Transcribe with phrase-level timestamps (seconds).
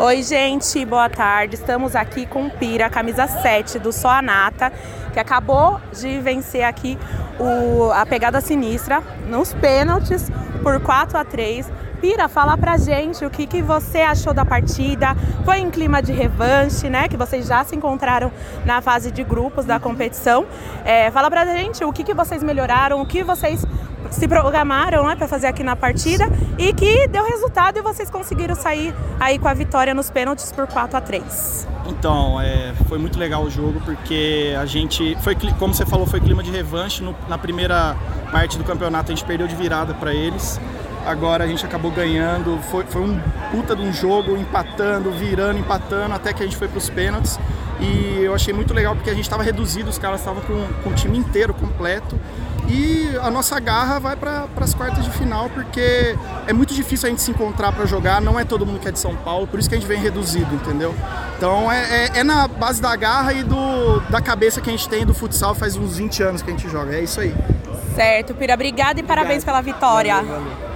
[0.00, 1.56] Oi, gente, boa tarde.
[1.56, 4.72] Estamos aqui com o Pira, camisa 7 do Só Anata,
[5.12, 6.96] que acabou de vencer aqui
[7.36, 10.30] o, a pegada sinistra nos pênaltis
[10.62, 11.68] por 4 a 3
[12.00, 15.16] Pira, fala pra gente o que, que você achou da partida.
[15.44, 17.08] Foi em clima de revanche, né?
[17.08, 18.30] Que vocês já se encontraram
[18.64, 20.46] na fase de grupos da competição.
[20.84, 23.66] É, fala pra gente o que, que vocês melhoraram, o que vocês
[24.10, 26.26] se programaram né, para fazer aqui na partida
[26.58, 30.66] e que deu resultado e vocês conseguiram sair aí com a vitória nos pênaltis por
[30.66, 35.74] 4 a 3 Então, é, foi muito legal o jogo porque a gente, foi como
[35.74, 37.02] você falou, foi clima de revanche.
[37.02, 37.96] No, na primeira
[38.30, 40.60] parte do campeonato a gente perdeu de virada para eles
[41.08, 42.58] agora a gente acabou ganhando.
[42.70, 43.18] Foi, foi um
[43.50, 47.38] puta de um jogo, empatando, virando, empatando, até que a gente foi para os pênaltis.
[47.80, 50.90] E eu achei muito legal porque a gente estava reduzido, os caras estavam com, com
[50.90, 52.18] o time inteiro completo.
[52.68, 56.14] E a nossa garra vai para as quartas de final, porque
[56.46, 58.92] é muito difícil a gente se encontrar para jogar, não é todo mundo que é
[58.92, 60.94] de São Paulo, por isso que a gente vem reduzido, entendeu?
[61.38, 64.88] Então é, é, é, na base da garra e do, da cabeça que a gente
[64.88, 67.32] tem do futsal faz uns 20 anos que a gente joga, é isso aí.
[67.94, 69.06] Certo, Pira, obrigada e Obrigado.
[69.06, 70.16] parabéns pela vitória.
[70.16, 70.67] Valeu, valeu.